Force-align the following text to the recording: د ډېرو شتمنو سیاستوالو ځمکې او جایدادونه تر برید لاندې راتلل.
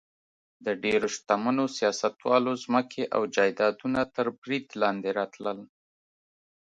د 0.65 0.67
ډېرو 0.83 1.07
شتمنو 1.15 1.65
سیاستوالو 1.77 2.51
ځمکې 2.63 3.03
او 3.15 3.21
جایدادونه 3.35 3.99
تر 4.15 4.25
برید 4.41 4.65
لاندې 4.81 5.09
راتلل. 5.19 5.59